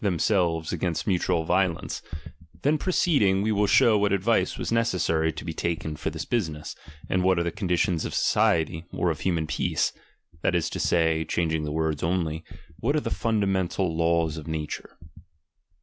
themselves 0.01 0.73
against 0.73 1.05
mutual 1.05 1.45
^dolence; 1.45 2.01
then 2.63 2.75
proceed 2.75 3.21
'''ing, 3.21 3.43
we 3.43 3.51
will 3.51 3.67
shew 3.67 3.95
what 3.95 4.11
advice 4.11 4.57
was 4.57 4.71
necessary 4.71 5.31
to 5.31 5.45
be 5.45 5.53
taken 5.53 5.95
for 5.95 6.09
this 6.09 6.25
business, 6.25 6.75
and 7.07 7.21
what 7.23 7.37
are 7.37 7.43
the 7.43 7.51
condi 7.51 7.77
tions 7.77 8.03
of 8.03 8.11
society, 8.15 8.83
or 8.91 9.11
of 9.11 9.19
human 9.19 9.45
peace; 9.45 9.93
that 10.41 10.55
is 10.55 10.71
to 10.71 10.79
say, 10.79 11.23
(changing 11.23 11.65
the 11.65 11.71
words 11.71 12.01
only), 12.01 12.43
what 12.79 12.95
are 12.95 12.99
the 13.01 13.11
fundamental 13.11 13.95
laws 13.95 14.37
of 14.37 14.47
nature. 14.47 14.97